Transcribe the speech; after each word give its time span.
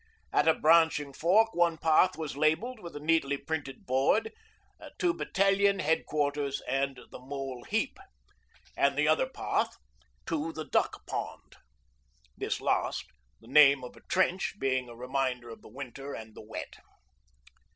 At 0.33 0.47
a 0.47 0.55
branching 0.55 1.13
fork 1.13 1.53
one 1.53 1.77
path 1.77 2.17
was 2.17 2.35
labelled 2.35 2.79
with 2.79 2.95
a 2.95 2.99
neatly 2.99 3.37
printed 3.37 3.85
board 3.85 4.31
'To 4.97 5.13
Battn. 5.13 5.79
H.Q. 5.79 6.31
and 6.67 6.99
the 7.11 7.19
Mole 7.19 7.63
Heap,' 7.65 7.99
and 8.75 8.97
the 8.97 9.07
other 9.07 9.27
path 9.29 9.75
'To 10.25 10.53
the 10.53 10.65
Duck 10.65 11.05
Pond' 11.05 11.57
this 12.35 12.59
last, 12.59 13.05
the 13.41 13.47
name 13.47 13.83
of 13.83 13.95
a 13.95 14.01
trench, 14.09 14.55
being 14.57 14.89
a 14.89 14.95
reminder 14.95 15.49
of 15.51 15.61
the 15.61 15.69
winter 15.69 16.15
and 16.15 16.33
the 16.33 16.41
wet. 16.41 16.77